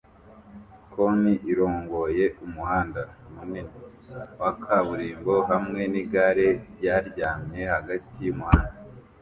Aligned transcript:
koni 0.91 1.33
irongoye 1.51 2.25
umuhanda 2.45 3.01
munini 3.33 3.75
wa 4.41 4.51
kaburimbo 4.63 5.33
hamwe 5.49 5.81
nigare 5.91 6.47
ryaryamye 6.75 7.61
hagati 7.75 8.13
yumuhanda 8.27 8.77